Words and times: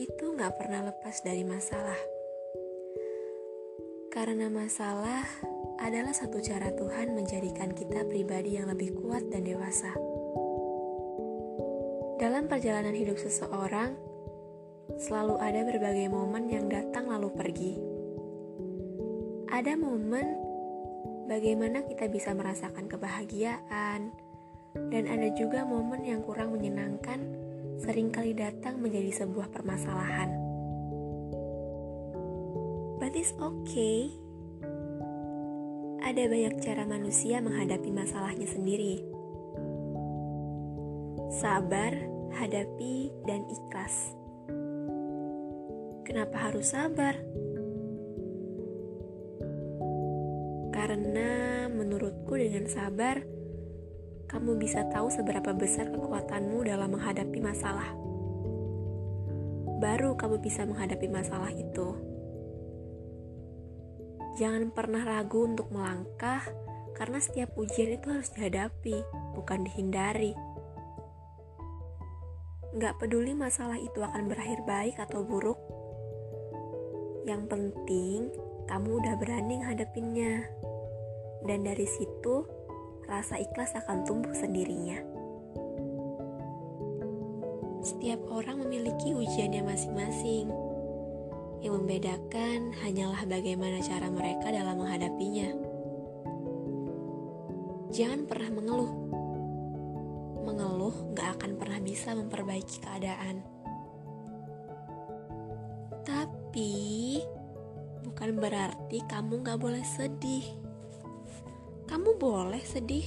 itu 0.00 0.32
gak 0.32 0.56
pernah 0.56 0.88
lepas 0.88 1.20
dari 1.20 1.44
masalah. 1.44 2.00
Karena 4.08 4.48
masalah 4.48 5.28
adalah 5.76 6.16
satu 6.16 6.40
cara 6.40 6.72
Tuhan 6.72 7.12
menjadikan 7.12 7.76
kita 7.76 8.08
pribadi 8.08 8.56
yang 8.56 8.72
lebih 8.72 8.96
kuat 8.96 9.28
dan 9.28 9.44
dewasa. 9.44 9.92
Dalam 12.16 12.48
perjalanan 12.48 12.96
hidup 12.96 13.20
seseorang, 13.20 13.92
selalu 14.96 15.36
ada 15.36 15.68
berbagai 15.68 16.08
momen 16.08 16.48
yang 16.48 16.64
datang 16.72 17.12
lalu 17.12 17.28
pergi. 17.36 17.76
Ada 19.52 19.76
momen 19.76 20.26
bagaimana 21.28 21.84
kita 21.84 22.08
bisa 22.08 22.32
merasakan 22.32 22.88
kebahagiaan, 22.88 24.16
dan 24.88 25.04
ada 25.12 25.28
juga 25.36 25.68
momen 25.68 26.08
yang 26.08 26.24
kurang 26.24 26.56
menyenangkan, 26.56 27.47
sering 27.78 28.10
kali 28.10 28.34
datang 28.34 28.82
menjadi 28.82 29.24
sebuah 29.24 29.54
permasalahan. 29.54 30.30
But 32.98 33.14
it's 33.14 33.32
okay. 33.38 34.10
Ada 36.02 36.26
banyak 36.26 36.54
cara 36.62 36.82
manusia 36.88 37.38
menghadapi 37.38 37.90
masalahnya 37.94 38.48
sendiri. 38.50 39.02
Sabar, 41.38 41.94
hadapi, 42.34 43.12
dan 43.28 43.46
ikhlas. 43.46 44.16
Kenapa 46.08 46.48
harus 46.48 46.72
sabar? 46.72 47.14
Karena 50.72 51.68
menurutku 51.68 52.34
dengan 52.40 52.64
sabar, 52.64 53.20
kamu 54.28 54.60
bisa 54.60 54.84
tahu 54.92 55.08
seberapa 55.08 55.56
besar 55.56 55.88
kekuatanmu 55.88 56.62
dalam 56.68 56.94
menghadapi 56.94 57.40
masalah. 57.40 57.90
Baru 59.80 60.14
kamu 60.14 60.38
bisa 60.44 60.68
menghadapi 60.68 61.08
masalah 61.08 61.50
itu. 61.50 61.96
Jangan 64.38 64.70
pernah 64.70 65.02
ragu 65.02 65.48
untuk 65.48 65.72
melangkah, 65.74 66.44
karena 66.94 67.18
setiap 67.18 67.56
ujian 67.58 67.98
itu 67.98 68.12
harus 68.12 68.30
dihadapi, 68.36 69.02
bukan 69.34 69.66
dihindari. 69.66 70.36
Gak 72.78 73.00
peduli 73.02 73.34
masalah 73.34 73.80
itu 73.80 73.98
akan 73.98 74.30
berakhir 74.30 74.62
baik 74.62 75.00
atau 75.02 75.26
buruk, 75.26 75.58
yang 77.28 77.44
penting, 77.44 78.32
kamu 78.72 79.04
udah 79.04 79.14
berani 79.20 79.60
ngadepinnya. 79.60 80.48
Dan 81.44 81.60
dari 81.60 81.84
situ, 81.84 82.48
rasa 83.08 83.40
ikhlas 83.40 83.72
akan 83.72 84.04
tumbuh 84.04 84.36
sendirinya. 84.36 85.00
Setiap 87.80 88.20
orang 88.28 88.60
memiliki 88.60 89.16
ujiannya 89.16 89.64
masing-masing. 89.64 90.52
Yang 91.58 91.74
membedakan 91.74 92.70
hanyalah 92.84 93.24
bagaimana 93.26 93.80
cara 93.82 94.12
mereka 94.12 94.52
dalam 94.52 94.78
menghadapinya. 94.78 95.48
Jangan 97.88 98.28
pernah 98.28 98.50
mengeluh. 98.52 98.92
Mengeluh 100.44 100.96
gak 101.16 101.40
akan 101.40 101.56
pernah 101.56 101.80
bisa 101.80 102.12
memperbaiki 102.12 102.76
keadaan. 102.84 103.40
Tapi 106.04 107.20
bukan 108.04 108.30
berarti 108.36 109.00
kamu 109.08 109.40
gak 109.40 109.58
boleh 109.58 109.82
sedih. 109.82 110.67
Kamu 111.88 112.20
boleh 112.20 112.62
sedih. 112.62 113.04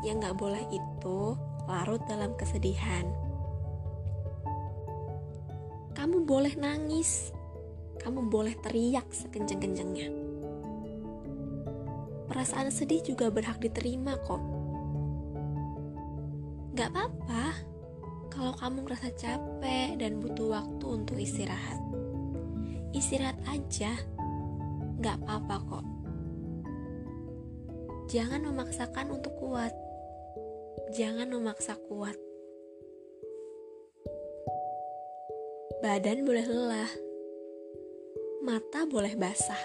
Yang 0.00 0.30
gak 0.30 0.36
boleh 0.40 0.64
itu 0.72 1.36
larut 1.68 2.00
dalam 2.08 2.32
kesedihan. 2.38 3.04
Kamu 5.92 6.24
boleh 6.24 6.56
nangis. 6.56 7.34
Kamu 8.00 8.32
boleh 8.32 8.56
teriak 8.64 9.10
sekenceng-kencengnya. 9.12 10.08
Perasaan 12.30 12.72
sedih 12.72 13.04
juga 13.04 13.28
berhak 13.28 13.60
diterima 13.60 14.16
kok. 14.24 14.40
Gak 16.78 16.94
apa-apa 16.94 17.44
kalau 18.30 18.56
kamu 18.56 18.86
ngerasa 18.86 19.12
capek 19.18 20.00
dan 20.00 20.22
butuh 20.22 20.48
waktu 20.54 20.86
untuk 20.86 21.20
istirahat 21.20 21.90
istirahat 22.90 23.38
aja, 23.46 23.94
gak 24.98 25.18
apa-apa 25.22 25.56
kok. 25.66 25.86
Jangan 28.10 28.42
memaksakan 28.42 29.14
untuk 29.14 29.38
kuat. 29.38 29.70
Jangan 30.90 31.30
memaksa 31.30 31.78
kuat. 31.86 32.18
Badan 35.78 36.26
boleh 36.26 36.42
lelah, 36.42 36.90
mata 38.42 38.82
boleh 38.90 39.14
basah, 39.14 39.62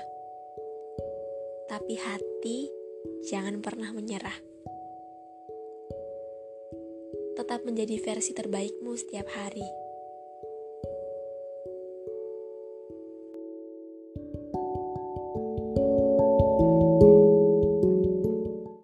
tapi 1.66 1.98
hati 1.98 2.70
jangan 3.26 3.66
pernah 3.66 3.90
menyerah. 3.90 4.38
Tetap 7.34 7.66
menjadi 7.66 7.98
versi 7.98 8.32
terbaikmu 8.38 8.94
setiap 8.94 9.26
hari. 9.34 9.85